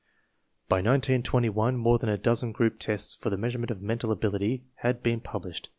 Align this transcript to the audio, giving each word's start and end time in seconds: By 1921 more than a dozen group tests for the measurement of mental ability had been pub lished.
By 0.67 0.77
1921 0.77 1.77
more 1.77 1.99
than 1.99 2.09
a 2.09 2.17
dozen 2.17 2.51
group 2.53 2.79
tests 2.79 3.13
for 3.13 3.29
the 3.29 3.37
measurement 3.37 3.69
of 3.69 3.83
mental 3.83 4.11
ability 4.11 4.65
had 4.77 5.03
been 5.03 5.19
pub 5.21 5.43
lished. 5.43 5.67